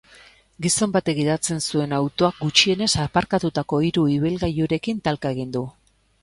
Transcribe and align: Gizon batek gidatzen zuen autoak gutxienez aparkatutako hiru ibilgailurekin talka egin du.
Gizon 0.65 0.93
batek 0.93 1.17
gidatzen 1.19 1.59
zuen 1.73 1.93
autoak 1.97 2.39
gutxienez 2.45 2.89
aparkatutako 3.05 3.83
hiru 3.89 4.07
ibilgailurekin 4.15 5.05
talka 5.11 5.35
egin 5.37 5.55
du. 5.59 5.65